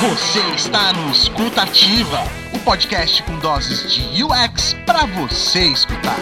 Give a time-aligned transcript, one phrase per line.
[0.00, 2.18] Você está no Escutativa,
[2.52, 6.16] o podcast com doses de UX para você escutar.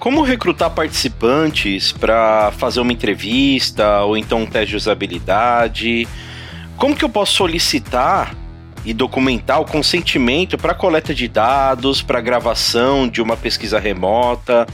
[0.00, 6.08] Como recrutar participantes para fazer uma entrevista ou então um teste de usabilidade?
[6.80, 8.34] Como que eu posso solicitar
[8.86, 14.66] e documentar o consentimento para coleta de dados, para gravação de uma pesquisa remota?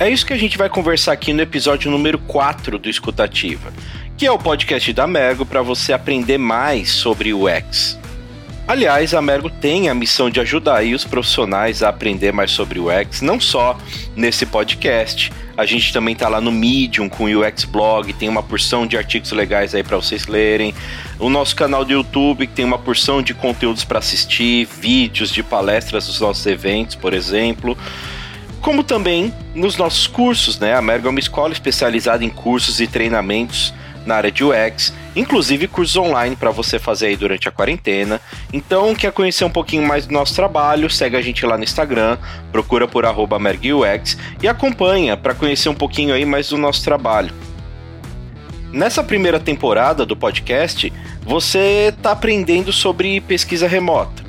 [0.00, 3.70] É isso que a gente vai conversar aqui no episódio número 4 do Escutativa,
[4.16, 7.98] que é o podcast da Mergo para você aprender mais sobre o UX.
[8.66, 12.86] Aliás, a Mergo tem a missão de ajudar os profissionais a aprender mais sobre o
[12.86, 13.76] UX, não só
[14.14, 15.32] nesse podcast.
[15.56, 18.96] A gente também está lá no Medium com o UX Blog, tem uma porção de
[18.96, 20.72] artigos legais aí para vocês lerem.
[21.18, 25.42] O nosso canal do YouTube que tem uma porção de conteúdos para assistir, vídeos de
[25.42, 27.76] palestras dos nossos eventos, por exemplo
[28.62, 30.74] como também nos nossos cursos, né?
[30.74, 33.74] A Mergo é uma escola especializada em cursos e treinamentos
[34.06, 38.20] na área de UX, inclusive cursos online para você fazer aí durante a quarentena.
[38.52, 40.90] Então, quer conhecer um pouquinho mais do nosso trabalho?
[40.90, 42.18] Segue a gente lá no Instagram,
[42.50, 43.04] procura por
[43.40, 47.32] @mergux e acompanha para conhecer um pouquinho aí mais do nosso trabalho.
[48.72, 50.90] Nessa primeira temporada do podcast,
[51.20, 54.21] você está aprendendo sobre pesquisa remota.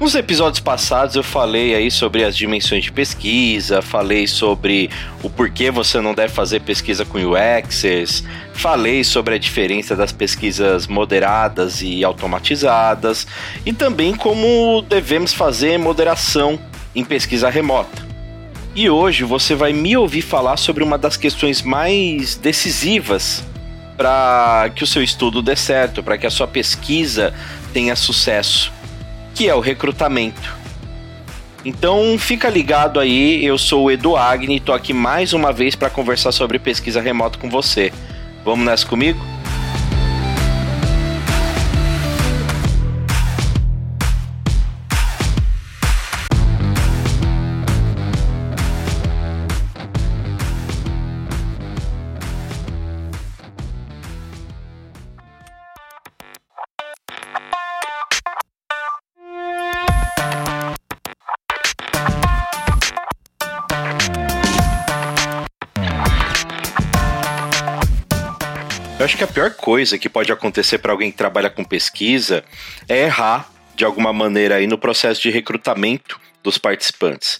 [0.00, 4.88] Nos episódios passados eu falei aí sobre as dimensões de pesquisa, falei sobre
[5.24, 8.22] o porquê você não deve fazer pesquisa com UXs,
[8.54, 13.26] falei sobre a diferença das pesquisas moderadas e automatizadas
[13.66, 16.60] e também como devemos fazer moderação
[16.94, 18.06] em pesquisa remota.
[18.76, 23.44] E hoje você vai me ouvir falar sobre uma das questões mais decisivas
[23.96, 27.34] para que o seu estudo dê certo, para que a sua pesquisa
[27.72, 28.77] tenha sucesso
[29.38, 30.56] que é o recrutamento.
[31.64, 35.88] Então fica ligado aí, eu sou o Edu Agni, estou aqui mais uma vez para
[35.88, 37.92] conversar sobre pesquisa remota com você.
[38.44, 39.24] Vamos nessa comigo?
[69.68, 72.42] Coisa que pode acontecer para alguém que trabalha com pesquisa
[72.88, 77.38] é errar de alguma maneira aí no processo de recrutamento dos participantes.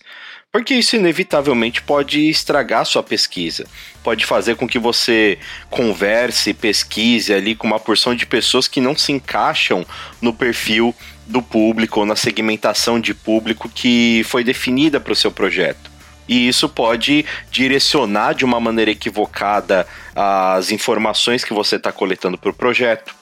[0.52, 3.66] Porque isso inevitavelmente pode estragar sua pesquisa,
[4.04, 5.38] pode fazer com que você
[5.70, 9.86] converse, pesquise ali com uma porção de pessoas que não se encaixam
[10.20, 10.94] no perfil
[11.26, 15.97] do público ou na segmentação de público que foi definida para o seu projeto
[16.28, 22.50] e isso pode direcionar de uma maneira equivocada as informações que você está coletando para
[22.50, 23.17] o projeto.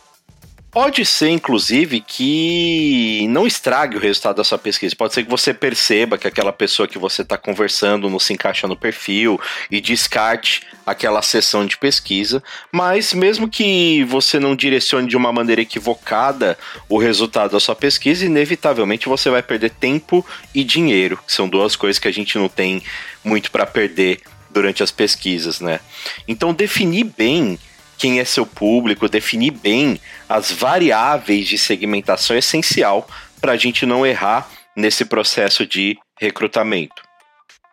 [0.76, 4.94] Pode ser, inclusive, que não estrague o resultado da sua pesquisa.
[4.94, 8.68] Pode ser que você perceba que aquela pessoa que você está conversando não se encaixa
[8.68, 12.42] no perfil e descarte aquela sessão de pesquisa.
[12.70, 16.58] Mas, mesmo que você não direcione de uma maneira equivocada
[16.90, 21.74] o resultado da sua pesquisa, inevitavelmente você vai perder tempo e dinheiro, que são duas
[21.74, 22.82] coisas que a gente não tem
[23.24, 24.20] muito para perder
[24.50, 25.80] durante as pesquisas, né?
[26.28, 27.58] Então, definir bem
[27.98, 33.08] quem é seu público, definir bem as variáveis de segmentação é essencial
[33.40, 37.06] para a gente não errar nesse processo de recrutamento.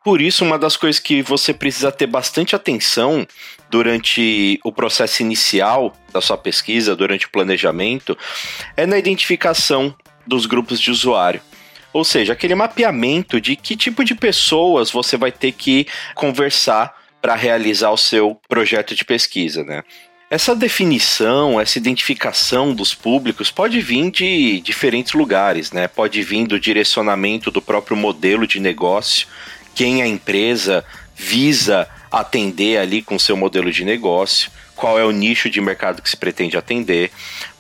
[0.03, 3.25] Por isso, uma das coisas que você precisa ter bastante atenção
[3.69, 8.17] durante o processo inicial da sua pesquisa, durante o planejamento,
[8.75, 9.95] é na identificação
[10.28, 11.41] dos grupos de usuário.
[11.94, 17.35] Ou seja, aquele mapeamento de que tipo de pessoas você vai ter que conversar para
[17.35, 19.83] realizar o seu projeto de pesquisa, né?
[20.33, 25.88] Essa definição, essa identificação dos públicos pode vir de diferentes lugares, né?
[25.88, 29.27] Pode vir do direcionamento do próprio modelo de negócio,
[29.75, 30.83] quem a empresa
[31.15, 36.09] visa atender ali com seu modelo de negócio, qual é o nicho de mercado que
[36.09, 37.12] se pretende atender.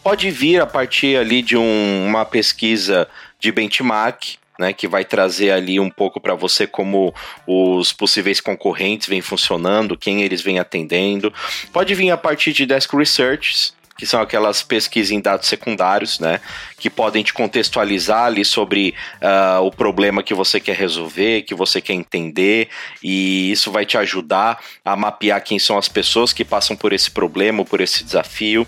[0.01, 3.07] Pode vir a partir ali de um, uma pesquisa
[3.39, 7.13] de benchmark, né, que vai trazer ali um pouco para você como
[7.47, 11.33] os possíveis concorrentes vêm funcionando, quem eles vêm atendendo.
[11.71, 16.41] Pode vir a partir de desk research, que são aquelas pesquisas em dados secundários, né,
[16.77, 21.79] que podem te contextualizar ali sobre uh, o problema que você quer resolver, que você
[21.79, 22.69] quer entender,
[23.03, 27.11] e isso vai te ajudar a mapear quem são as pessoas que passam por esse
[27.11, 28.67] problema, por esse desafio,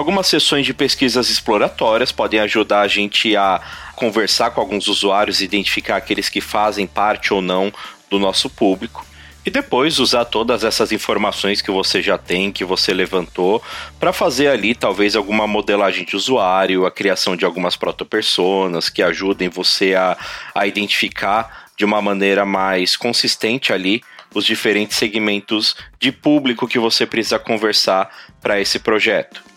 [0.00, 3.60] Algumas sessões de pesquisas exploratórias podem ajudar a gente a
[3.94, 7.70] conversar com alguns usuários, identificar aqueles que fazem parte ou não
[8.08, 9.04] do nosso público.
[9.44, 13.62] E depois usar todas essas informações que você já tem, que você levantou,
[13.98, 19.50] para fazer ali talvez alguma modelagem de usuário, a criação de algumas protopersonas que ajudem
[19.50, 20.16] você a,
[20.54, 24.02] a identificar de uma maneira mais consistente ali
[24.34, 28.08] os diferentes segmentos de público que você precisa conversar
[28.40, 29.49] para esse projeto.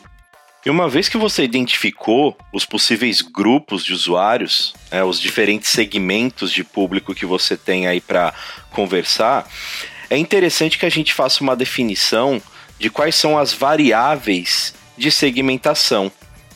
[0.65, 6.53] E uma vez que você identificou os possíveis grupos de usuários, né, os diferentes segmentos
[6.53, 8.33] de público que você tem aí para
[8.71, 9.45] conversar,
[10.09, 12.41] é interessante que a gente faça uma definição
[12.79, 16.09] de quais são as variáveis de segmentação.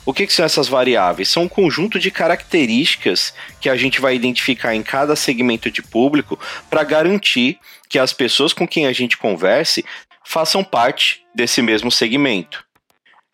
[0.06, 1.28] O que, que, são essas variáveis?
[1.28, 6.38] São um conjunto de características que a gente vai identificar em cada segmento de público
[6.70, 7.58] para garantir
[7.90, 9.84] que as pessoas com quem a gente converse
[10.24, 12.64] façam parte desse mesmo segmento.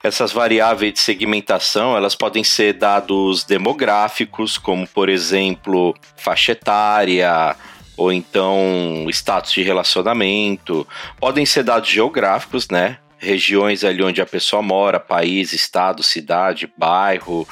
[0.05, 7.57] Essas variáveis de segmentação, elas podem ser dados demográficos, como por exemplo, faixa etária,
[7.97, 10.87] ou então status de relacionamento.
[11.19, 12.99] Podem ser dados geográficos, né?
[13.17, 17.49] Regiões ali onde a pessoa mora, país, estado, cidade, bairro.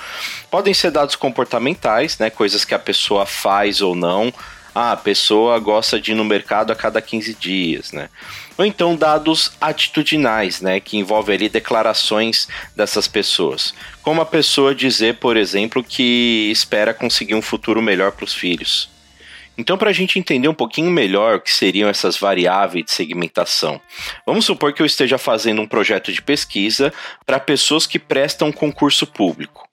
[0.51, 2.29] Podem ser dados comportamentais, né?
[2.29, 4.31] Coisas que a pessoa faz ou não.
[4.75, 8.11] Ah, a pessoa gosta de ir no mercado a cada 15 dias, né?
[8.57, 13.75] Ou então dados atitudinais, né, que envolve ali declarações dessas pessoas.
[14.03, 18.91] Como a pessoa dizer, por exemplo, que espera conseguir um futuro melhor para os filhos.
[19.57, 23.81] Então, para a gente entender um pouquinho melhor o que seriam essas variáveis de segmentação,
[24.27, 26.93] vamos supor que eu esteja fazendo um projeto de pesquisa
[27.27, 29.69] para pessoas que prestam concurso público.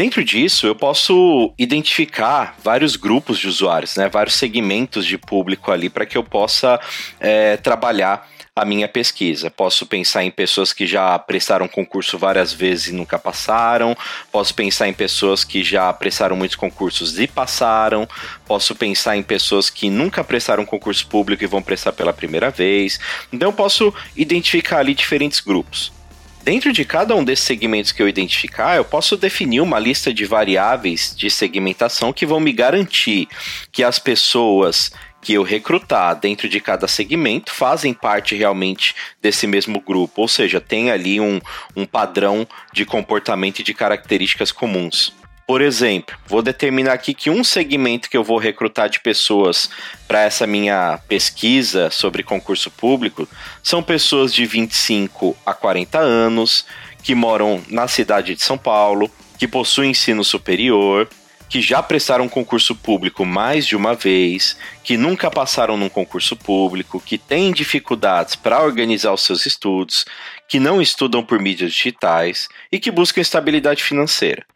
[0.00, 5.90] Dentro disso, eu posso identificar vários grupos de usuários, né, vários segmentos de público ali
[5.90, 6.80] para que eu possa
[7.20, 8.26] é, trabalhar
[8.56, 9.50] a minha pesquisa.
[9.50, 13.94] Posso pensar em pessoas que já prestaram concurso várias vezes e nunca passaram.
[14.32, 18.08] Posso pensar em pessoas que já prestaram muitos concursos e passaram.
[18.46, 22.98] Posso pensar em pessoas que nunca prestaram concurso público e vão prestar pela primeira vez.
[23.30, 25.92] Então eu posso identificar ali diferentes grupos.
[26.42, 30.24] Dentro de cada um desses segmentos que eu identificar, eu posso definir uma lista de
[30.24, 33.28] variáveis de segmentação que vão me garantir
[33.70, 34.90] que as pessoas
[35.20, 40.62] que eu recrutar dentro de cada segmento fazem parte realmente desse mesmo grupo, ou seja,
[40.62, 41.40] tem ali um,
[41.76, 45.12] um padrão de comportamento e de características comuns.
[45.50, 49.68] Por exemplo, vou determinar aqui que um segmento que eu vou recrutar de pessoas
[50.06, 53.28] para essa minha pesquisa sobre concurso público
[53.60, 56.64] são pessoas de 25 a 40 anos,
[57.02, 59.10] que moram na cidade de São Paulo,
[59.40, 61.08] que possuem ensino superior,
[61.48, 67.02] que já prestaram concurso público mais de uma vez, que nunca passaram num concurso público,
[67.04, 70.04] que têm dificuldades para organizar os seus estudos,
[70.48, 74.46] que não estudam por mídias digitais e que buscam estabilidade financeira.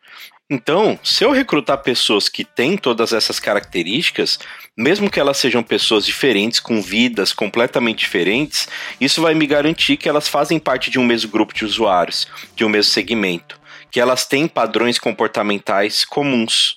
[0.50, 4.38] Então, se eu recrutar pessoas que têm todas essas características,
[4.76, 8.68] mesmo que elas sejam pessoas diferentes, com vidas completamente diferentes,
[9.00, 12.62] isso vai me garantir que elas fazem parte de um mesmo grupo de usuários, de
[12.62, 13.58] um mesmo segmento,
[13.90, 16.76] que elas têm padrões comportamentais comuns.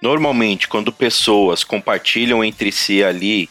[0.00, 3.50] Normalmente, quando pessoas compartilham entre si ali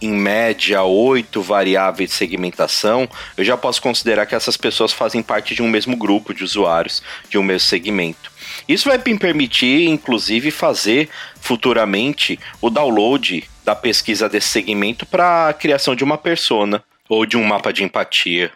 [0.00, 5.54] em média oito variáveis de segmentação, eu já posso considerar que essas pessoas fazem parte
[5.54, 8.30] de um mesmo grupo de usuários, de um mesmo segmento.
[8.68, 11.08] Isso vai me permitir, inclusive, fazer
[11.40, 17.36] futuramente o download da pesquisa desse segmento para a criação de uma persona ou de
[17.36, 18.52] um mapa de empatia.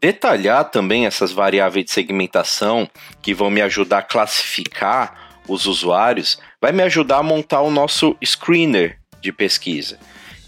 [0.00, 2.88] Detalhar também essas variáveis de segmentação
[3.22, 8.16] que vão me ajudar a classificar os usuários vai me ajudar a montar o nosso
[8.24, 9.98] screener de pesquisa,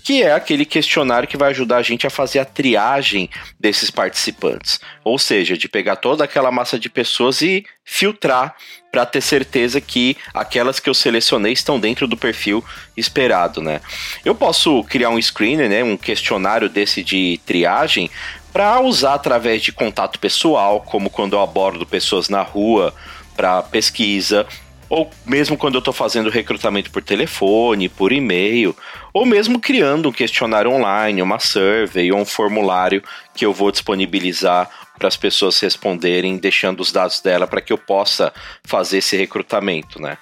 [0.04, 3.28] que é aquele questionário que vai ajudar a gente a fazer a triagem
[3.58, 8.54] desses participantes, ou seja, de pegar toda aquela massa de pessoas e filtrar
[8.92, 12.64] para ter certeza que aquelas que eu selecionei estão dentro do perfil
[12.96, 13.80] esperado, né?
[14.24, 18.08] Eu posso criar um screener, né, um questionário desse de triagem
[18.52, 22.94] para usar através de contato pessoal, como quando eu abordo pessoas na rua
[23.36, 24.46] para pesquisa,
[24.88, 28.76] ou mesmo quando eu estou fazendo recrutamento por telefone, por e-mail,
[29.12, 33.02] ou mesmo criando um questionário online, uma survey ou um formulário
[33.34, 37.78] que eu vou disponibilizar para as pessoas responderem, deixando os dados dela para que eu
[37.78, 38.32] possa
[38.64, 40.16] fazer esse recrutamento, né?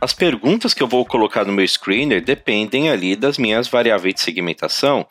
[0.00, 4.20] As perguntas que eu vou colocar no meu screener dependem ali das minhas variáveis de
[4.20, 5.06] segmentação.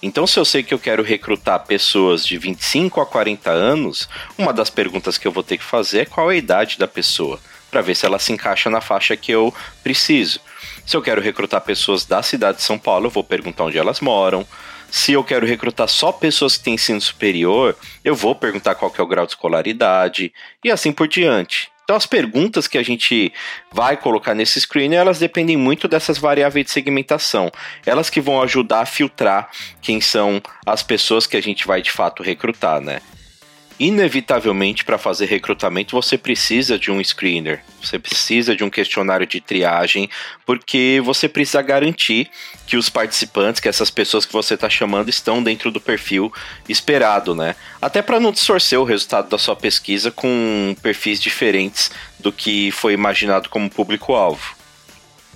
[0.00, 4.08] Então, se eu sei que eu quero recrutar pessoas de 25 a 40 anos,
[4.38, 6.86] uma das perguntas que eu vou ter que fazer é qual é a idade da
[6.86, 10.40] pessoa para ver se ela se encaixa na faixa que eu preciso.
[10.86, 14.00] Se eu quero recrutar pessoas da cidade de São Paulo, eu vou perguntar onde elas
[14.00, 14.46] moram.
[14.90, 19.02] Se eu quero recrutar só pessoas que têm ensino superior, eu vou perguntar qual é
[19.02, 20.32] o grau de escolaridade
[20.64, 21.70] e assim por diante.
[21.86, 23.32] Então as perguntas que a gente
[23.72, 27.50] vai colocar nesse screener, elas dependem muito dessas variáveis de segmentação.
[27.84, 29.48] Elas que vão ajudar a filtrar
[29.80, 33.00] quem são as pessoas que a gente vai de fato recrutar, né?
[33.78, 39.40] Inevitavelmente para fazer recrutamento você precisa de um screener, você precisa de um questionário de
[39.40, 40.08] triagem,
[40.44, 42.30] porque você precisa garantir
[42.66, 46.32] que os participantes, que essas pessoas que você está chamando estão dentro do perfil
[46.68, 47.54] esperado, né?
[47.80, 52.94] Até para não distorcer o resultado da sua pesquisa com perfis diferentes do que foi
[52.94, 54.56] imaginado como público-alvo.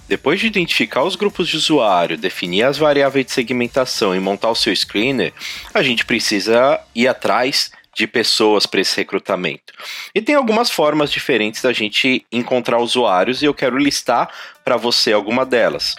[0.08, 4.56] Depois de identificar os grupos de usuário, definir as variáveis de segmentação e montar o
[4.56, 5.32] seu screener,
[5.72, 9.72] a gente precisa ir atrás de pessoas para esse recrutamento.
[10.14, 14.28] E tem algumas formas diferentes da gente encontrar usuários e eu quero listar
[14.64, 15.96] para você alguma delas.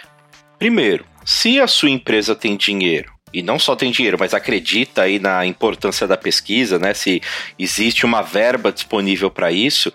[0.58, 5.18] Primeiro, se a sua empresa tem dinheiro, e não só tem dinheiro, mas acredita aí
[5.18, 6.92] na importância da pesquisa, né?
[6.92, 7.22] Se
[7.58, 9.92] existe uma verba disponível para isso,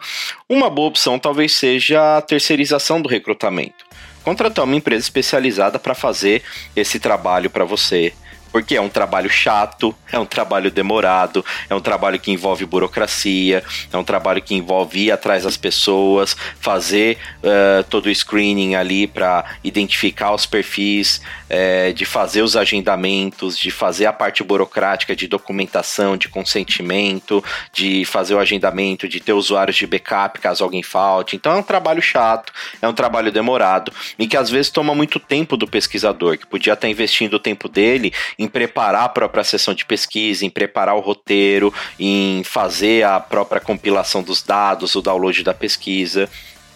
[0.50, 3.86] uma boa opção talvez seja a terceirização do recrutamento.
[4.24, 6.42] Contratar uma empresa especializada para fazer
[6.75, 8.13] esse trabalho para você
[8.58, 13.64] porque é um trabalho chato, é um trabalho demorado, é um trabalho que envolve burocracia,
[13.94, 19.06] é um trabalho que envolve ir atrás das pessoas, fazer uh, todo o screening ali
[19.06, 21.22] para identificar os perfis,
[21.52, 28.06] uh, de fazer os agendamentos, de fazer a parte burocrática de documentação, de consentimento, de
[28.06, 31.36] fazer o agendamento, de ter usuários de backup caso alguém falte.
[31.36, 35.20] Então é um trabalho chato, é um trabalho demorado e que às vezes toma muito
[35.20, 39.74] tempo do pesquisador, que podia estar investindo o tempo dele em preparar a própria sessão
[39.74, 45.44] de pesquisa, em preparar o roteiro, em fazer a própria compilação dos dados, o download
[45.44, 46.30] da pesquisa.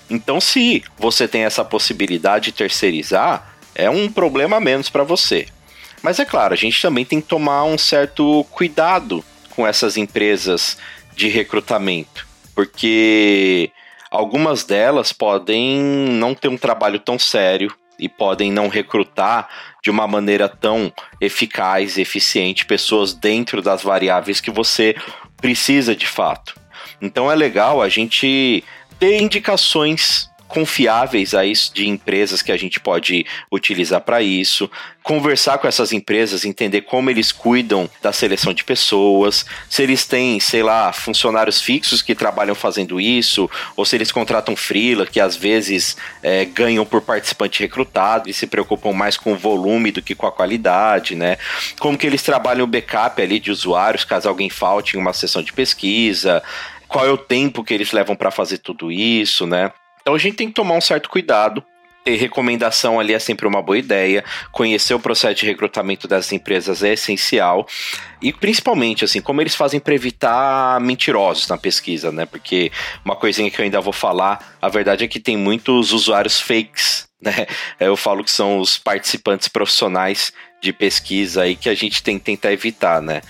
[0.10, 5.48] Então, se você tem essa possibilidade de terceirizar, é um problema menos para você.
[6.02, 10.78] Mas é claro, a gente também tem que tomar um certo cuidado com essas empresas
[11.16, 13.72] de recrutamento, porque
[14.10, 19.48] algumas delas podem não ter um trabalho tão sério e podem não recrutar
[19.84, 24.96] de uma maneira tão eficaz e eficiente pessoas dentro das variáveis que você
[25.38, 26.56] precisa de fato.
[27.02, 28.64] Então é legal a gente
[29.00, 34.70] ter indicações confiáveis aí de empresas que a gente pode utilizar para isso,
[35.04, 40.40] conversar com essas empresas, entender como eles cuidam da seleção de pessoas, se eles têm,
[40.40, 45.36] sei lá, funcionários fixos que trabalham fazendo isso, ou se eles contratam freela que às
[45.36, 50.14] vezes é, ganham por participante recrutado e se preocupam mais com o volume do que
[50.14, 51.38] com a qualidade, né?
[51.80, 55.42] Como que eles trabalham o backup ali de usuários caso alguém falte em uma sessão
[55.42, 56.44] de pesquisa,
[56.88, 59.72] qual é o tempo que eles levam para fazer tudo isso, né?
[60.02, 61.64] Então a gente tem que tomar um certo cuidado.
[62.04, 64.24] Ter recomendação ali é sempre uma boa ideia.
[64.52, 67.68] Conhecer o processo de recrutamento das empresas é essencial.
[68.20, 72.26] E principalmente, assim, como eles fazem para evitar mentirosos na pesquisa, né?
[72.26, 72.72] Porque
[73.06, 77.08] uma coisinha que eu ainda vou falar, a verdade é que tem muitos usuários fakes,
[77.22, 77.46] né?
[77.80, 82.26] Eu falo que são os participantes profissionais de pesquisa aí que a gente tem que
[82.26, 83.22] tentar evitar, né?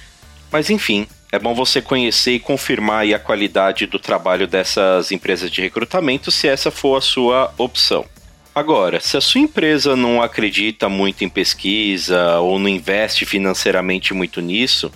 [0.49, 5.61] Mas enfim, é bom você conhecer e confirmar a qualidade do trabalho dessas empresas de
[5.61, 8.05] recrutamento, se essa for a sua opção.
[8.53, 14.41] Agora, se a sua empresa não acredita muito em pesquisa ou não investe financeiramente muito
[14.41, 14.91] nisso,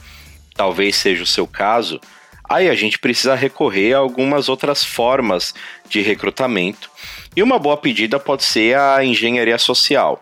[0.54, 2.01] talvez seja o seu caso,
[2.50, 5.56] aí a gente precisa recorrer a algumas outras formas
[5.88, 6.92] de recrutamento.
[7.34, 10.22] E uma boa pedida pode ser a engenharia social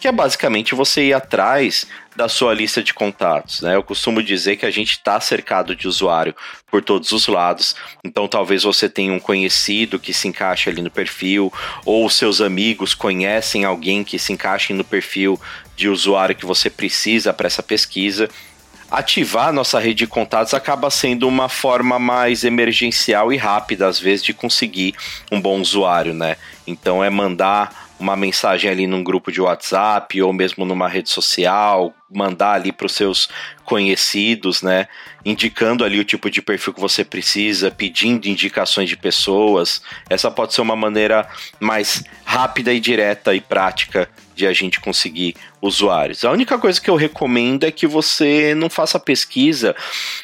[0.00, 3.74] que é basicamente você ir atrás da sua lista de contatos, né?
[3.74, 6.34] Eu costumo dizer que a gente está cercado de usuário
[6.70, 10.90] por todos os lados, então talvez você tenha um conhecido que se encaixe ali no
[10.90, 11.52] perfil,
[11.84, 15.40] ou seus amigos conhecem alguém que se encaixe no perfil
[15.76, 18.28] de usuário que você precisa para essa pesquisa.
[18.90, 24.24] Ativar nossa rede de contatos acaba sendo uma forma mais emergencial e rápida, às vezes,
[24.24, 24.94] de conseguir
[25.30, 26.36] um bom usuário, né?
[26.66, 31.94] Então é mandar uma mensagem ali num grupo de WhatsApp ou mesmo numa rede social,
[32.10, 33.28] mandar ali para os seus
[33.64, 34.86] conhecidos, né?
[35.24, 39.82] Indicando ali o tipo de perfil que você precisa, pedindo indicações de pessoas.
[40.08, 45.34] Essa pode ser uma maneira mais rápida e direta e prática de a gente conseguir
[45.60, 46.24] usuários.
[46.24, 49.74] A única coisa que eu recomendo é que você não faça pesquisa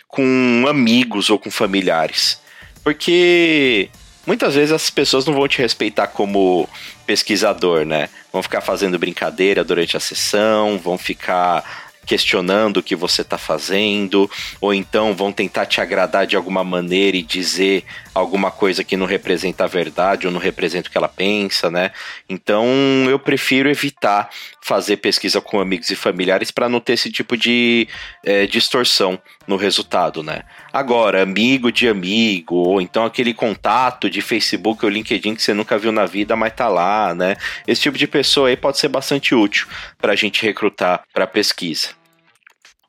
[0.06, 2.40] com amigos ou com familiares.
[2.84, 3.88] Porque
[4.26, 6.68] muitas vezes as pessoas não vão te respeitar como
[7.06, 8.08] pesquisador, né?
[8.32, 11.64] Vão ficar fazendo brincadeira durante a sessão, vão ficar
[12.04, 14.28] questionando o que você está fazendo,
[14.60, 19.06] ou então vão tentar te agradar de alguma maneira e dizer alguma coisa que não
[19.06, 21.92] representa a verdade ou não representa o que ela pensa, né?
[22.28, 22.66] Então
[23.08, 24.28] eu prefiro evitar
[24.60, 27.88] fazer pesquisa com amigos e familiares para não ter esse tipo de
[28.24, 30.42] é, distorção no resultado, né?
[30.72, 35.76] Agora, amigo de amigo, ou então aquele contato de Facebook ou LinkedIn que você nunca
[35.76, 37.36] viu na vida, mas tá lá, né?
[37.66, 39.66] Esse tipo de pessoa aí pode ser bastante útil
[39.98, 42.01] para a gente recrutar para pesquisa.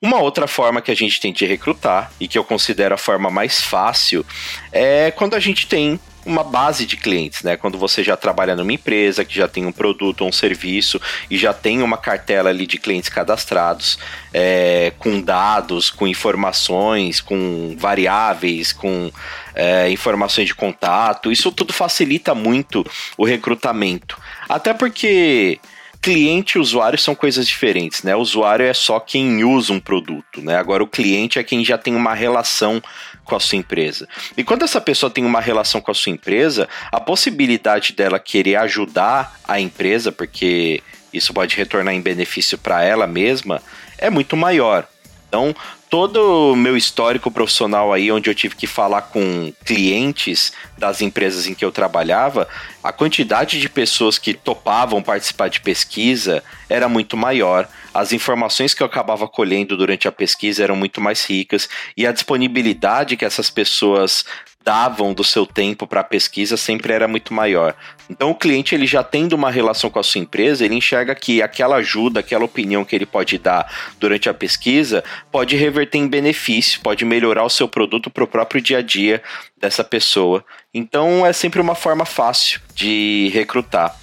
[0.03, 3.29] Uma outra forma que a gente tem de recrutar, e que eu considero a forma
[3.29, 4.25] mais fácil,
[4.69, 7.55] é quando a gente tem uma base de clientes, né?
[7.55, 11.37] Quando você já trabalha numa empresa que já tem um produto ou um serviço e
[11.37, 13.97] já tem uma cartela ali de clientes cadastrados,
[14.33, 19.09] é, com dados, com informações, com variáveis, com
[19.55, 22.85] é, informações de contato, isso tudo facilita muito
[23.17, 24.19] o recrutamento.
[24.49, 25.61] Até porque
[26.03, 28.13] cliente e usuário são coisas diferentes, né?
[28.13, 30.57] O usuário é só quem usa um produto, né?
[30.57, 32.83] Agora o cliente é quem já tem uma relação
[33.23, 34.05] com a sua empresa.
[34.35, 38.57] E quando essa pessoa tem uma relação com a sua empresa, a possibilidade dela querer
[38.57, 40.83] ajudar a empresa, porque
[41.13, 43.63] isso pode retornar em benefício para ela mesma,
[43.97, 44.85] é muito maior.
[45.29, 45.55] Então,
[45.93, 51.45] todo o meu histórico profissional aí, onde eu tive que falar com clientes das empresas
[51.45, 52.47] em que eu trabalhava,
[52.83, 57.69] a quantidade de pessoas que topavam participar de pesquisa era muito maior.
[57.93, 62.11] As informações que eu acabava colhendo durante a pesquisa eram muito mais ricas e a
[62.11, 64.25] disponibilidade que essas pessoas
[64.63, 67.75] davam do seu tempo para a pesquisa sempre era muito maior.
[68.09, 71.41] Então o cliente ele já tendo uma relação com a sua empresa, ele enxerga que
[71.41, 76.79] aquela ajuda, aquela opinião que ele pode dar durante a pesquisa pode reverter em benefício,
[76.81, 79.21] pode melhorar o seu produto para o próprio dia a dia
[79.59, 80.43] dessa pessoa.
[80.73, 84.02] Então é sempre uma forma fácil de recrutar.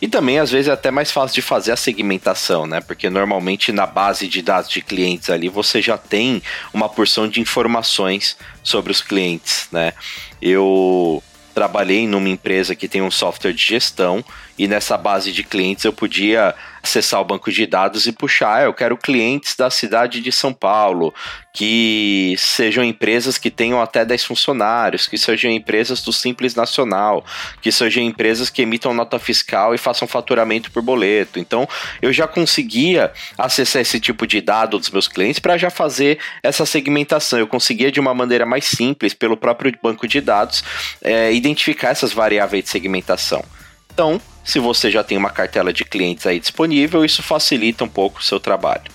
[0.00, 2.80] E também, às vezes, é até mais fácil de fazer a segmentação, né?
[2.80, 7.40] Porque normalmente na base de dados de clientes ali você já tem uma porção de
[7.40, 9.92] informações sobre os clientes, né?
[10.42, 11.22] Eu
[11.54, 14.24] trabalhei numa empresa que tem um software de gestão
[14.58, 18.62] e nessa base de clientes eu podia acessar o banco de dados e puxar, ah,
[18.64, 21.14] eu quero clientes da cidade de São Paulo,
[21.52, 27.24] que sejam empresas que tenham até 10 funcionários, que sejam empresas do Simples Nacional,
[27.62, 31.38] que sejam empresas que emitam nota fiscal e façam faturamento por boleto.
[31.38, 31.66] Então,
[32.02, 36.66] eu já conseguia acessar esse tipo de dado dos meus clientes para já fazer essa
[36.66, 37.38] segmentação.
[37.38, 40.62] Eu conseguia de uma maneira mais simples, pelo próprio banco de dados,
[41.02, 43.42] é, identificar essas variáveis de segmentação.
[43.90, 48.20] Então, se você já tem uma cartela de clientes aí disponível, isso facilita um pouco
[48.20, 48.92] o seu trabalho.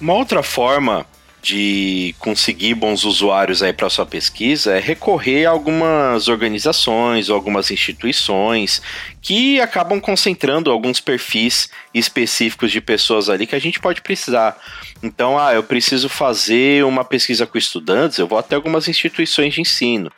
[0.00, 1.04] Uma outra forma
[1.42, 7.68] de conseguir bons usuários aí para sua pesquisa é recorrer a algumas organizações ou algumas
[7.72, 8.80] instituições
[9.20, 14.56] que acabam concentrando alguns perfis específicos de pessoas ali que a gente pode precisar.
[15.02, 19.60] Então, ah, eu preciso fazer uma pesquisa com estudantes, eu vou até algumas instituições de
[19.60, 20.10] ensino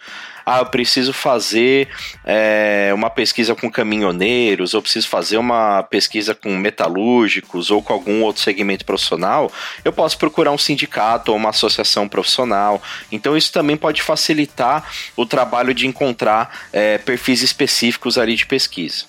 [0.47, 1.89] ah, eu preciso fazer
[2.25, 8.23] é, uma pesquisa com caminhoneiros, ou preciso fazer uma pesquisa com metalúrgicos ou com algum
[8.23, 9.51] outro segmento profissional,
[9.85, 12.83] eu posso procurar um sindicato ou uma associação profissional.
[13.11, 14.85] Então isso também pode facilitar
[15.17, 19.07] o trabalho de encontrar é, perfis específicos ali de pesquisa.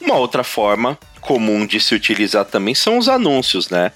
[0.00, 3.92] Uma outra forma comum de se utilizar também são os anúncios, né?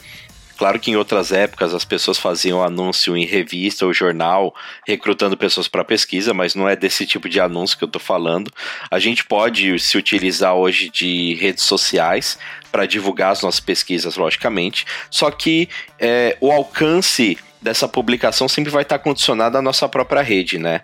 [0.57, 4.55] Claro que em outras épocas as pessoas faziam anúncio em revista ou jornal
[4.87, 8.53] recrutando pessoas para pesquisa, mas não é desse tipo de anúncio que eu estou falando.
[8.89, 12.39] A gente pode se utilizar hoje de redes sociais
[12.71, 18.83] para divulgar as nossas pesquisas, logicamente, só que é, o alcance dessa publicação sempre vai
[18.83, 20.83] estar condicionado à nossa própria rede, né?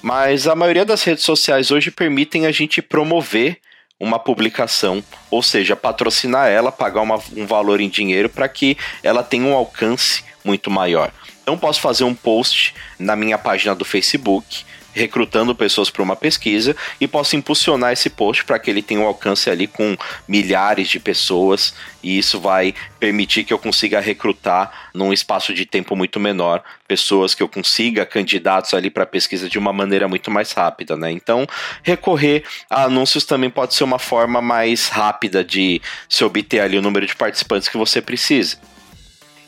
[0.00, 3.58] Mas a maioria das redes sociais hoje permitem a gente promover
[4.00, 9.22] uma publicação, ou seja, patrocinar ela, pagar uma, um valor em dinheiro para que ela
[9.22, 11.10] tenha um alcance muito maior.
[11.42, 14.64] Então posso fazer um post na minha página do Facebook
[14.98, 19.06] recrutando pessoas para uma pesquisa e posso impulsionar esse post para que ele tenha um
[19.06, 25.12] alcance ali com milhares de pessoas e isso vai permitir que eu consiga recrutar num
[25.12, 29.72] espaço de tempo muito menor pessoas que eu consiga candidatos ali para pesquisa de uma
[29.72, 31.10] maneira muito mais rápida, né?
[31.10, 31.46] Então,
[31.82, 36.82] recorrer a anúncios também pode ser uma forma mais rápida de se obter ali o
[36.82, 38.58] número de participantes que você precisa.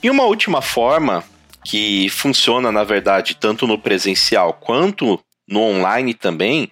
[0.03, 1.25] E uma última forma
[1.65, 6.71] que funciona, na verdade, tanto no presencial quanto no online também,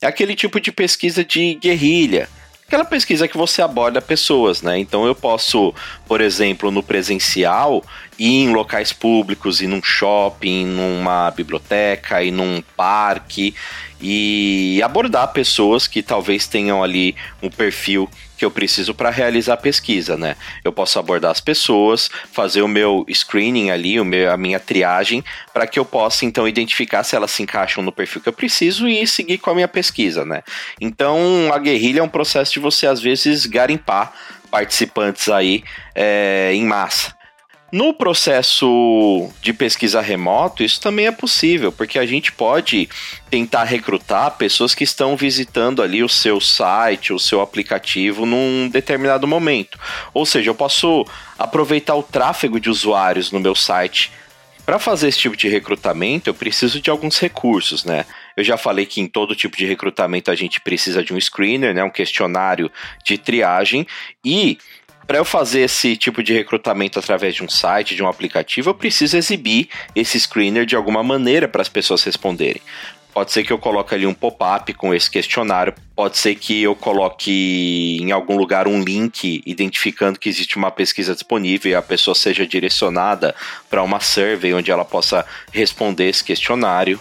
[0.00, 2.28] é aquele tipo de pesquisa de guerrilha.
[2.66, 4.78] Aquela pesquisa que você aborda pessoas, né?
[4.78, 5.74] Então eu posso,
[6.06, 7.84] por exemplo, no presencial,
[8.16, 13.56] ir em locais públicos, ir num shopping, numa biblioteca, ir num parque
[14.00, 18.08] e abordar pessoas que talvez tenham ali um perfil
[18.40, 20.34] que eu preciso para realizar a pesquisa, né?
[20.64, 25.22] Eu posso abordar as pessoas, fazer o meu screening ali, o meu, a minha triagem,
[25.52, 28.88] para que eu possa então identificar se elas se encaixam no perfil que eu preciso
[28.88, 30.42] e seguir com a minha pesquisa, né?
[30.80, 34.10] Então a guerrilha é um processo de você às vezes garimpar
[34.50, 35.62] participantes aí
[35.94, 37.19] é, em massa.
[37.72, 42.88] No processo de pesquisa remoto, isso também é possível, porque a gente pode
[43.30, 49.24] tentar recrutar pessoas que estão visitando ali o seu site, o seu aplicativo num determinado
[49.28, 49.78] momento.
[50.12, 51.06] Ou seja, eu posso
[51.38, 54.10] aproveitar o tráfego de usuários no meu site.
[54.66, 58.04] Para fazer esse tipo de recrutamento, eu preciso de alguns recursos, né?
[58.36, 61.74] Eu já falei que em todo tipo de recrutamento a gente precisa de um screener,
[61.74, 62.70] né, um questionário
[63.04, 63.86] de triagem
[64.24, 64.58] e
[65.10, 68.74] para eu fazer esse tipo de recrutamento através de um site, de um aplicativo, eu
[68.74, 72.62] preciso exibir esse screener de alguma maneira para as pessoas responderem.
[73.12, 76.76] Pode ser que eu coloque ali um pop-up com esse questionário, pode ser que eu
[76.76, 82.14] coloque em algum lugar um link identificando que existe uma pesquisa disponível e a pessoa
[82.14, 83.34] seja direcionada
[83.68, 87.00] para uma survey onde ela possa responder esse questionário.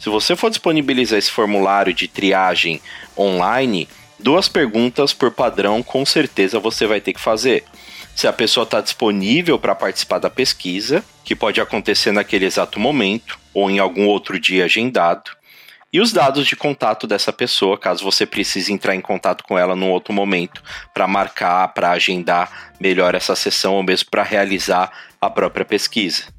[0.00, 2.80] Se você for disponibilizar esse formulário de triagem
[3.14, 3.86] online,
[4.18, 7.64] duas perguntas por padrão com certeza você vai ter que fazer.
[8.14, 13.38] Se a pessoa está disponível para participar da pesquisa, que pode acontecer naquele exato momento
[13.52, 15.30] ou em algum outro dia agendado,
[15.92, 19.76] e os dados de contato dessa pessoa, caso você precise entrar em contato com ela
[19.76, 25.30] num outro momento, para marcar, para agendar melhor essa sessão ou mesmo para realizar a
[25.30, 26.35] própria pesquisa.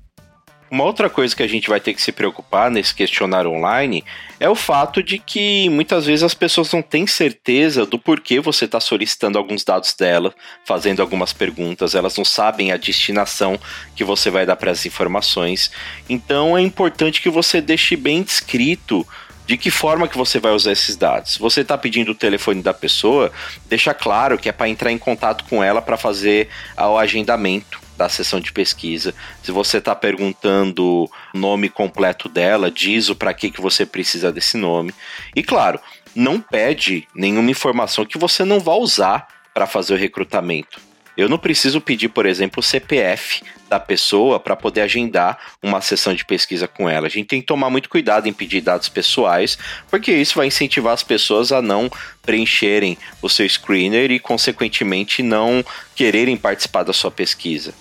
[0.70, 4.04] Uma outra coisa que a gente vai ter que se preocupar nesse questionário online
[4.38, 8.66] é o fato de que muitas vezes as pessoas não têm certeza do porquê você
[8.66, 10.34] está solicitando alguns dados dela,
[10.66, 13.58] fazendo algumas perguntas, elas não sabem a destinação
[13.96, 15.72] que você vai dar para as informações.
[16.10, 19.08] Então é importante que você deixe bem descrito
[19.48, 21.38] de que forma que você vai usar esses dados.
[21.38, 23.32] Você está pedindo o telefone da pessoa,
[23.66, 28.10] deixa claro que é para entrar em contato com ela para fazer o agendamento da
[28.10, 29.16] sessão de pesquisa.
[29.42, 34.32] Se você está perguntando o nome completo dela, diz o para que, que você precisa
[34.32, 34.94] desse nome.
[35.34, 35.80] E claro,
[36.14, 40.87] não pede nenhuma informação que você não vá usar para fazer o recrutamento.
[41.18, 46.14] Eu não preciso pedir, por exemplo, o CPF da pessoa para poder agendar uma sessão
[46.14, 47.08] de pesquisa com ela.
[47.08, 49.58] A gente tem que tomar muito cuidado em pedir dados pessoais,
[49.90, 51.90] porque isso vai incentivar as pessoas a não
[52.22, 57.74] preencherem o seu screener e, consequentemente, não quererem participar da sua pesquisa.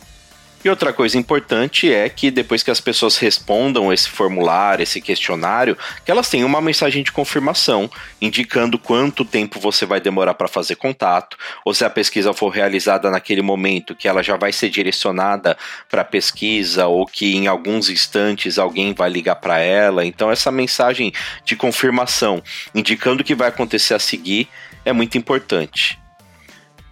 [0.64, 5.78] E outra coisa importante é que depois que as pessoas respondam esse formulário, esse questionário,
[6.04, 7.88] que elas tenham uma mensagem de confirmação
[8.20, 13.10] indicando quanto tempo você vai demorar para fazer contato, ou se a pesquisa for realizada
[13.10, 15.56] naquele momento, que ela já vai ser direcionada
[15.88, 20.04] para a pesquisa ou que em alguns instantes alguém vai ligar para ela.
[20.04, 21.12] Então essa mensagem
[21.44, 22.42] de confirmação
[22.74, 24.48] indicando o que vai acontecer a seguir
[24.84, 26.05] é muito importante.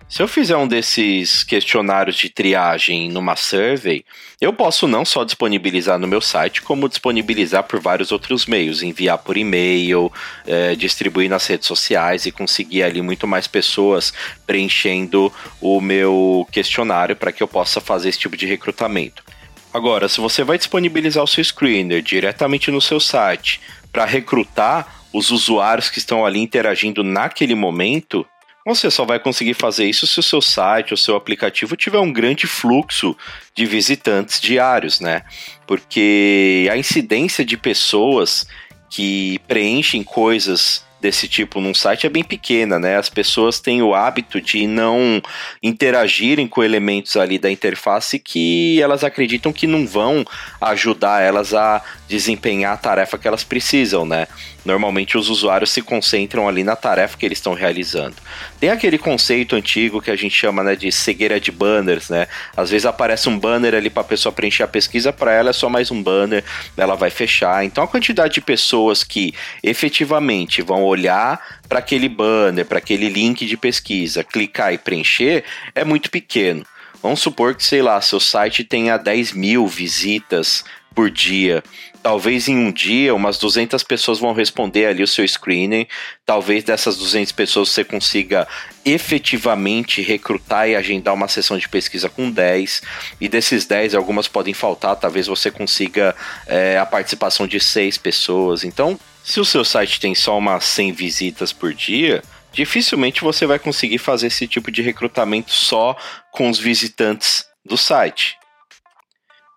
[0.06, 4.04] Se eu fizer um desses questionários de triagem numa survey,
[4.40, 9.18] eu posso não só disponibilizar no meu site, como disponibilizar por vários outros meios, enviar
[9.18, 10.12] por e-mail,
[10.46, 14.12] é, distribuir nas redes sociais e conseguir ali muito mais pessoas
[14.46, 19.24] preenchendo o meu questionário para que eu possa fazer esse tipo de recrutamento.
[19.72, 25.30] Agora, se você vai disponibilizar o seu screener diretamente no seu site para recrutar os
[25.30, 28.26] usuários que estão ali interagindo naquele momento,
[28.64, 32.12] você só vai conseguir fazer isso se o seu site, o seu aplicativo tiver um
[32.12, 33.16] grande fluxo
[33.54, 35.22] de visitantes diários, né?
[35.66, 38.46] Porque a incidência de pessoas
[38.88, 42.96] que preenchem coisas desse tipo num site é bem pequena, né?
[42.96, 45.20] As pessoas têm o hábito de não
[45.62, 50.24] interagirem com elementos ali da interface que elas acreditam que não vão
[50.62, 54.26] ajudar elas a desempenhar a tarefa que elas precisam, né?
[54.64, 58.16] Normalmente os usuários se concentram ali na tarefa que eles estão realizando.
[58.58, 62.26] Tem aquele conceito antigo que a gente chama né, de cegueira de banners, né?
[62.56, 65.52] Às vezes aparece um banner ali para a pessoa preencher a pesquisa, para ela é
[65.52, 66.42] só mais um banner,
[66.76, 67.64] ela vai fechar.
[67.64, 73.46] Então a quantidade de pessoas que efetivamente vão olhar para aquele banner, para aquele link
[73.46, 76.64] de pesquisa, clicar e preencher é muito pequeno.
[77.02, 81.62] Vamos supor que, sei lá, seu site tenha 10 mil visitas por dia
[82.04, 85.86] talvez em um dia umas 200 pessoas vão responder ali o seu screening.
[86.26, 88.46] Talvez dessas 200 pessoas você consiga
[88.84, 92.82] efetivamente recrutar e agendar uma sessão de pesquisa com 10.
[93.18, 94.96] E desses 10, algumas podem faltar.
[94.96, 96.14] Talvez você consiga
[96.46, 98.64] é, a participação de 6 pessoas.
[98.64, 103.58] Então, se o seu site tem só umas 100 visitas por dia, dificilmente você vai
[103.58, 105.96] conseguir fazer esse tipo de recrutamento só
[106.30, 108.36] com os visitantes do site.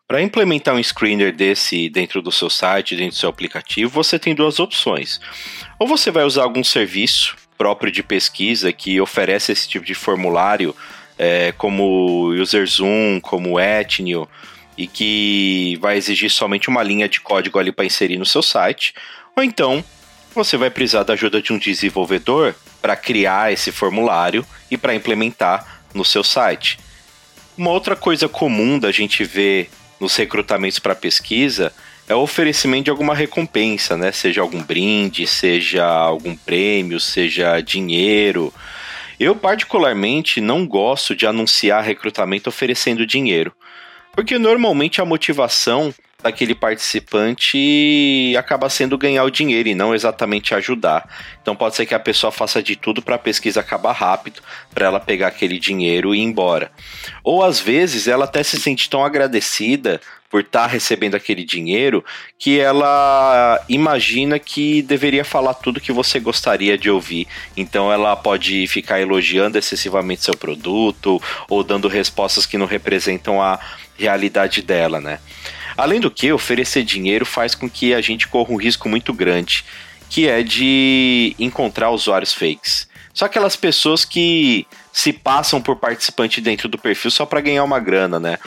[0.07, 4.33] Para implementar um screener desse dentro do seu site, dentro do seu aplicativo, você tem
[4.33, 5.19] duas opções.
[5.77, 10.73] Ou você vai usar algum serviço próprio de pesquisa que oferece esse tipo de formulário,
[11.17, 14.29] é, como UserZoom, como Ethnio,
[14.77, 18.93] e que vai exigir somente uma linha de código ali para inserir no seu site,
[19.35, 19.83] ou então
[20.33, 25.81] você vai precisar da ajuda de um desenvolvedor para criar esse formulário e para implementar
[25.93, 26.79] no seu site.
[27.57, 31.73] Uma outra coisa comum da gente ver nos recrutamentos para pesquisa
[32.07, 34.11] é o oferecimento de alguma recompensa, né?
[34.11, 38.53] Seja algum brinde, seja algum prêmio, seja dinheiro.
[39.19, 43.51] Eu, particularmente, não gosto de anunciar recrutamento oferecendo dinheiro,
[44.13, 51.07] porque normalmente a motivação daquele participante acaba sendo ganhar o dinheiro e não exatamente ajudar.
[51.41, 54.41] Então pode ser que a pessoa faça de tudo para a pesquisa acabar rápido,
[54.73, 56.71] para ela pegar aquele dinheiro e ir embora.
[57.23, 62.03] Ou às vezes ela até se sente tão agradecida por estar tá recebendo aquele dinheiro
[62.37, 67.27] que ela imagina que deveria falar tudo que você gostaria de ouvir.
[67.55, 73.59] Então ela pode ficar elogiando excessivamente seu produto ou dando respostas que não representam a
[73.97, 75.19] realidade dela, né?
[75.77, 79.63] Além do que, oferecer dinheiro faz com que a gente corra um risco muito grande,
[80.09, 82.87] que é de encontrar usuários fakes.
[83.13, 87.79] Só aquelas pessoas que se passam por participante dentro do perfil só para ganhar uma
[87.79, 88.37] grana, né?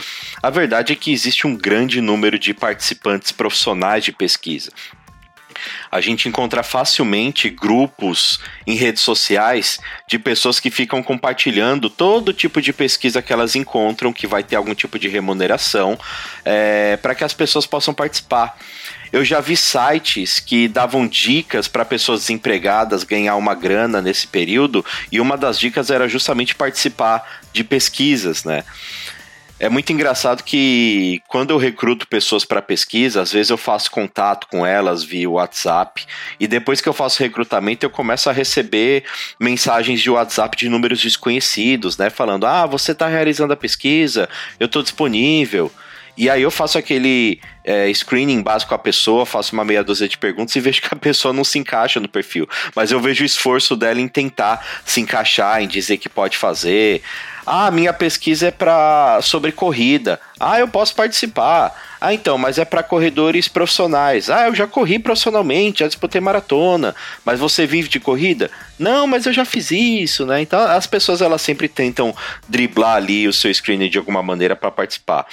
[0.42, 4.70] A verdade é que existe um grande número de participantes profissionais de pesquisa
[5.90, 12.60] a gente encontra facilmente grupos em redes sociais de pessoas que ficam compartilhando todo tipo
[12.60, 15.98] de pesquisa que elas encontram, que vai ter algum tipo de remuneração,
[16.44, 18.56] é, para que as pessoas possam participar.
[19.12, 24.84] Eu já vi sites que davam dicas para pessoas desempregadas ganhar uma grana nesse período,
[25.10, 28.64] e uma das dicas era justamente participar de pesquisas, né?
[29.60, 34.46] É muito engraçado que quando eu recruto pessoas para pesquisa, às vezes eu faço contato
[34.46, 36.06] com elas via WhatsApp
[36.40, 39.04] e depois que eu faço recrutamento eu começo a receber
[39.38, 44.64] mensagens de WhatsApp de números desconhecidos, né, falando: "Ah, você está realizando a pesquisa, eu
[44.64, 45.70] estou disponível".
[46.16, 50.08] E aí eu faço aquele é, screening básico com a pessoa, faço uma meia dúzia
[50.08, 52.48] de perguntas e vejo que a pessoa não se encaixa no perfil.
[52.74, 57.02] Mas eu vejo o esforço dela em tentar se encaixar, em dizer que pode fazer.
[57.46, 60.20] Ah, minha pesquisa é para sobre corrida.
[60.38, 61.74] Ah, eu posso participar.
[62.00, 64.30] Ah, então, mas é para corredores profissionais.
[64.30, 66.94] Ah, eu já corri profissionalmente, já disputei maratona.
[67.24, 68.50] Mas você vive de corrida?
[68.78, 70.40] Não, mas eu já fiz isso, né?
[70.40, 72.14] Então, as pessoas elas sempre tentam
[72.48, 75.26] driblar ali o seu screening de alguma maneira para participar.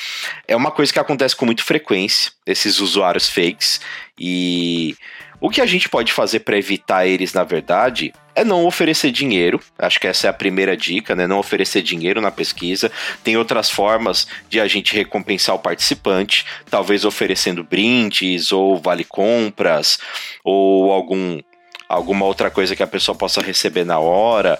[0.47, 3.79] É uma coisa que acontece com muita frequência, esses usuários fakes
[4.19, 4.95] e
[5.39, 9.59] o que a gente pode fazer para evitar eles, na verdade, é não oferecer dinheiro.
[9.77, 11.27] Acho que essa é a primeira dica, né?
[11.27, 12.91] Não oferecer dinheiro na pesquisa.
[13.23, 19.99] Tem outras formas de a gente recompensar o participante, talvez oferecendo brindes ou vale compras
[20.43, 21.39] ou algum
[21.89, 24.59] alguma outra coisa que a pessoa possa receber na hora.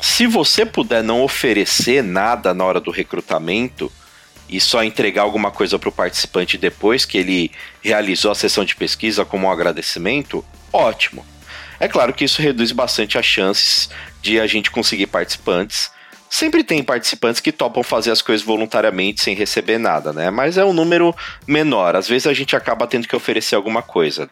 [0.00, 3.90] Se você puder não oferecer nada na hora do recrutamento,
[4.52, 8.76] e só entregar alguma coisa para o participante depois que ele realizou a sessão de
[8.76, 11.24] pesquisa como um agradecimento, ótimo.
[11.80, 13.88] É claro que isso reduz bastante as chances
[14.20, 15.90] de a gente conseguir participantes.
[16.28, 20.30] Sempre tem participantes que topam fazer as coisas voluntariamente sem receber nada, né?
[20.30, 21.14] Mas é um número
[21.46, 21.96] menor.
[21.96, 24.30] Às vezes a gente acaba tendo que oferecer alguma coisa.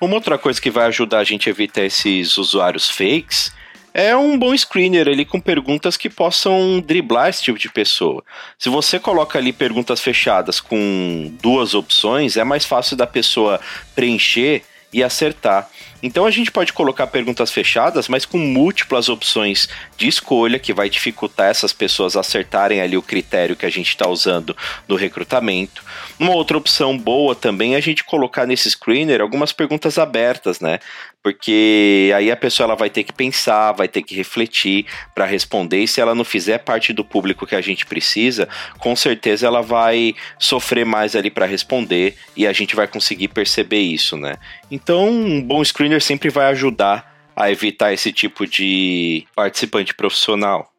[0.00, 3.52] Uma outra coisa que vai ajudar a gente a evitar esses usuários fakes
[3.92, 8.22] é um bom screener ali com perguntas que possam driblar esse tipo de pessoa.
[8.58, 13.60] Se você coloca ali perguntas fechadas com duas opções, é mais fácil da pessoa
[13.94, 15.68] preencher e acertar.
[16.02, 20.88] Então a gente pode colocar perguntas fechadas, mas com múltiplas opções de escolha, que vai
[20.88, 24.56] dificultar essas pessoas acertarem ali o critério que a gente está usando
[24.88, 25.84] no recrutamento.
[26.18, 30.78] Uma outra opção boa também é a gente colocar nesse screener algumas perguntas abertas, né?
[31.22, 35.82] Porque aí a pessoa ela vai ter que pensar, vai ter que refletir para responder,
[35.82, 39.60] e se ela não fizer parte do público que a gente precisa, com certeza ela
[39.60, 44.36] vai sofrer mais ali para responder e a gente vai conseguir perceber isso, né?
[44.70, 50.70] Então, um bom screener screener sempre vai ajudar a evitar esse tipo de participante profissional.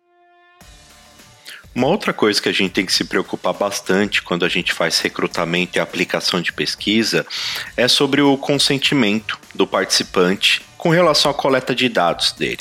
[1.73, 4.99] Uma outra coisa que a gente tem que se preocupar bastante quando a gente faz
[4.99, 7.25] recrutamento e aplicação de pesquisa
[7.77, 12.59] é sobre o consentimento do participante com relação à coleta de dados dele.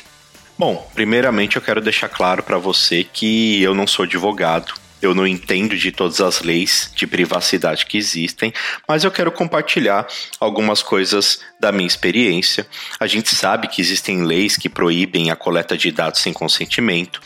[0.56, 5.26] Bom, primeiramente eu quero deixar claro para você que eu não sou advogado eu não
[5.26, 8.52] entendo de todas as leis de privacidade que existem,
[8.86, 10.06] mas eu quero compartilhar
[10.38, 12.66] algumas coisas da minha experiência.
[12.98, 17.20] A gente sabe que existem leis que proíbem a coleta de dados sem consentimento.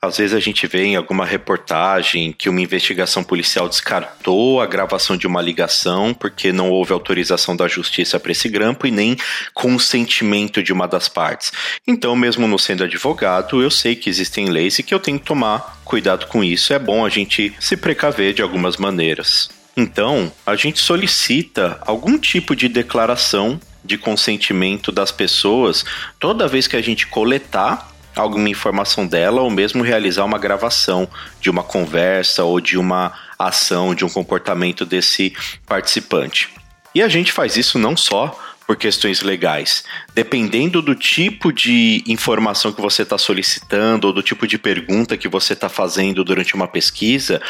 [0.00, 5.16] Às vezes a gente vê em alguma reportagem que uma investigação policial descartou a gravação
[5.16, 9.16] de uma ligação porque não houve autorização da justiça para esse grampo e nem
[9.52, 11.52] consentimento de uma das partes.
[11.84, 15.26] Então, mesmo não sendo advogado, eu sei que existem leis e que eu tenho que
[15.26, 16.72] tomar cuidado com isso.
[16.72, 19.50] É bom a gente se precaver de algumas maneiras.
[19.76, 25.84] Então, a gente solicita algum tipo de declaração de consentimento das pessoas
[26.20, 31.08] toda vez que a gente coletar alguma informação dela ou mesmo realizar uma gravação
[31.40, 35.34] de uma conversa ou de uma ação, de um comportamento desse
[35.66, 36.50] participante.
[36.94, 39.82] E a gente faz isso não só por questões legais.
[40.14, 45.26] Dependendo do tipo de informação que você está solicitando ou do tipo de pergunta que
[45.26, 47.40] você está fazendo durante uma pesquisa,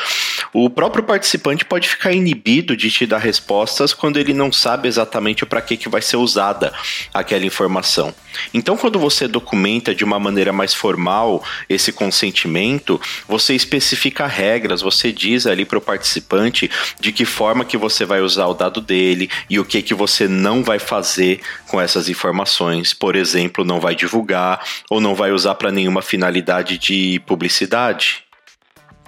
[0.52, 5.44] o próprio participante pode ficar inibido de te dar respostas quando ele não sabe exatamente
[5.44, 6.72] para que, que vai ser usada
[7.12, 8.14] aquela informação.
[8.54, 15.11] Então, quando você documenta de uma maneira mais formal esse consentimento, você especifica regras, você
[15.11, 19.28] diz ali para o participante de que forma que você vai usar o dado dele
[19.50, 20.78] e o que que você não vai
[21.09, 22.92] fazer com essas informações.
[22.92, 28.25] Por exemplo, não vai divulgar ou não vai usar para nenhuma finalidade de publicidade.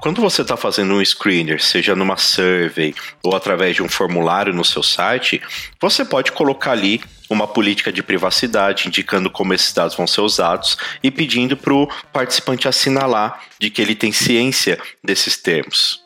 [0.00, 4.64] Quando você está fazendo um screener, seja numa survey ou através de um formulário no
[4.64, 5.42] seu site,
[5.78, 10.78] você pode colocar ali uma política de privacidade, indicando como esses dados vão ser usados
[11.02, 15.99] e pedindo para o participante assinalar de que ele tem ciência desses termos.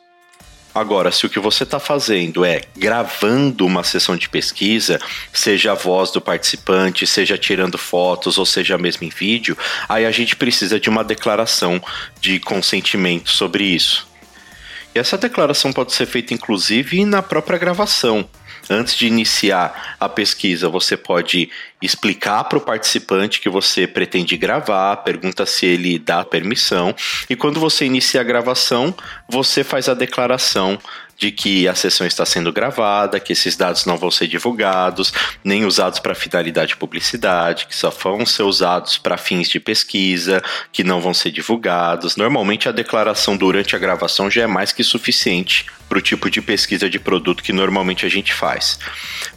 [0.75, 4.99] Agora, se o que você está fazendo é gravando uma sessão de pesquisa,
[5.31, 9.57] seja a voz do participante, seja tirando fotos ou seja mesmo em vídeo,
[9.87, 11.81] aí a gente precisa de uma declaração
[12.19, 14.05] de consentimento sobre isso.
[14.93, 18.27] E essa declaração pode ser feita inclusive na própria gravação.
[18.69, 21.49] Antes de iniciar a pesquisa, você pode
[21.81, 26.95] explicar para o participante que você pretende gravar, pergunta se ele dá permissão,
[27.29, 28.95] e quando você inicia a gravação,
[29.29, 30.79] você faz a declaração
[31.17, 35.65] de que a sessão está sendo gravada, que esses dados não vão ser divulgados, nem
[35.65, 40.83] usados para finalidade de publicidade, que só vão ser usados para fins de pesquisa, que
[40.83, 42.15] não vão ser divulgados.
[42.15, 46.41] Normalmente a declaração durante a gravação já é mais que suficiente para o tipo de
[46.41, 48.79] pesquisa de produto que normalmente a gente faz.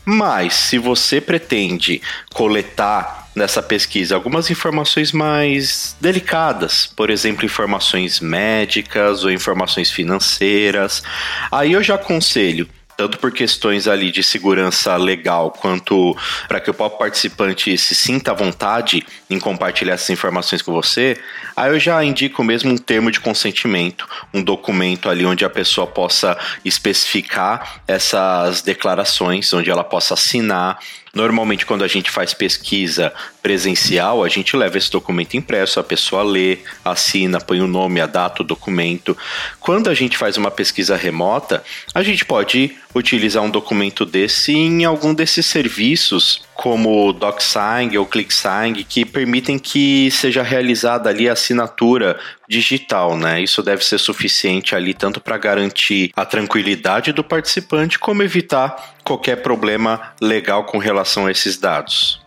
[0.05, 2.01] Mas se você pretende
[2.33, 11.03] coletar nessa pesquisa algumas informações mais delicadas, por exemplo, informações médicas ou informações financeiras.
[11.51, 16.17] Aí eu já aconselho tanto por questões ali de segurança legal, quanto
[16.49, 21.17] para que o próprio participante se sinta à vontade em compartilhar essas informações com você,
[21.55, 25.87] aí eu já indico mesmo um termo de consentimento, um documento ali onde a pessoa
[25.87, 30.81] possa especificar essas declarações, onde ela possa assinar
[31.19, 36.23] Normalmente, quando a gente faz pesquisa presencial, a gente leva esse documento impresso, a pessoa
[36.23, 39.19] lê, assina, põe o nome, a data, o documento.
[39.59, 44.85] Quando a gente faz uma pesquisa remota, a gente pode utilizar um documento desse em
[44.85, 52.17] algum desses serviços, como DocSign ou ClickSign, que permitem que seja realizada ali a assinatura
[52.49, 53.43] digital, né?
[53.43, 59.37] Isso deve ser suficiente ali tanto para garantir a tranquilidade do participante, como evitar qualquer
[59.37, 62.21] problema legal com relação a esses dados.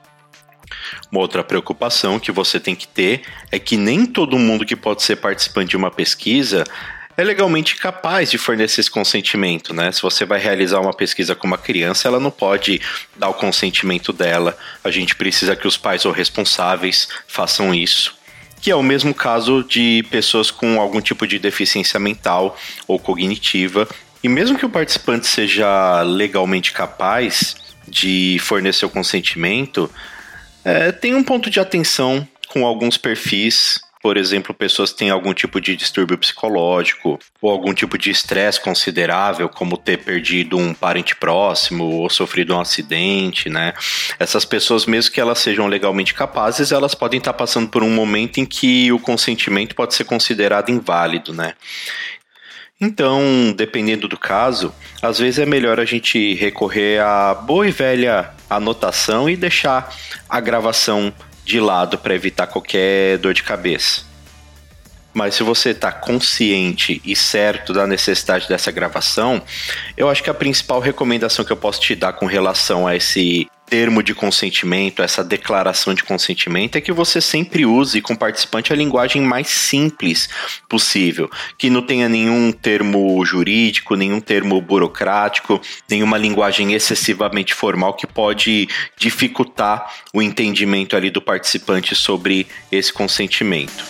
[1.12, 5.04] Uma outra preocupação que você tem que ter é que nem todo mundo que pode
[5.04, 6.64] ser participante de uma pesquisa
[7.18, 9.92] é legalmente capaz de fornecer esse consentimento, né?
[9.92, 12.82] Se você vai realizar uma pesquisa com uma criança, ela não pode
[13.16, 14.58] dar o consentimento dela.
[14.84, 18.21] A gente precisa que os pais ou responsáveis façam isso.
[18.62, 23.88] Que é o mesmo caso de pessoas com algum tipo de deficiência mental ou cognitiva
[24.24, 27.56] e mesmo que o participante seja legalmente capaz
[27.88, 29.90] de fornecer o consentimento,
[30.64, 33.80] é, tem um ponto de atenção com alguns perfis.
[34.02, 38.60] Por exemplo, pessoas que têm algum tipo de distúrbio psicológico ou algum tipo de estresse
[38.60, 43.74] considerável, como ter perdido um parente próximo ou sofrido um acidente, né?
[44.18, 48.40] Essas pessoas, mesmo que elas sejam legalmente capazes, elas podem estar passando por um momento
[48.40, 51.54] em que o consentimento pode ser considerado inválido, né?
[52.84, 58.32] Então, dependendo do caso, às vezes é melhor a gente recorrer à boa e velha
[58.50, 59.96] anotação e deixar
[60.28, 61.14] a gravação
[61.46, 64.04] de lado para evitar qualquer dor de cabeça.
[65.14, 69.42] Mas se você está consciente e certo da necessidade dessa gravação,
[69.98, 73.48] eu acho que a principal recomendação que eu posso te dar com relação a esse
[73.72, 78.74] termo de consentimento, essa declaração de consentimento, é que você sempre use com o participante
[78.74, 80.28] a linguagem mais simples
[80.68, 88.06] possível, que não tenha nenhum termo jurídico, nenhum termo burocrático, nenhuma linguagem excessivamente formal que
[88.06, 88.68] pode
[88.98, 93.86] dificultar o entendimento ali do participante sobre esse consentimento.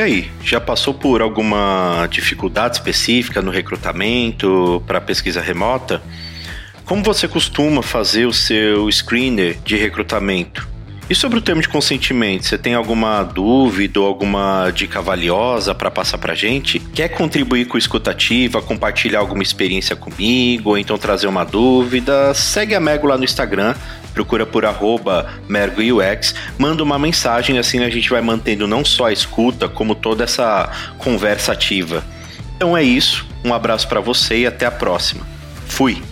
[0.00, 6.00] E aí, já passou por alguma dificuldade específica no recrutamento para pesquisa remota?
[6.86, 10.66] Como você costuma fazer o seu screener de recrutamento?
[11.10, 15.90] E sobre o termo de consentimento, você tem alguma dúvida ou alguma dica valiosa para
[15.90, 16.78] passar para gente?
[16.78, 22.32] Quer contribuir com escutativa, compartilhar alguma experiência comigo, ou então trazer uma dúvida?
[22.32, 23.74] Segue a Mergo lá no Instagram,
[24.12, 29.12] procura por arroba MergoUX, manda uma mensagem, assim a gente vai mantendo não só a
[29.12, 32.04] escuta, como toda essa conversa ativa.
[32.56, 35.26] Então é isso, um abraço para você e até a próxima.
[35.66, 36.02] Fui!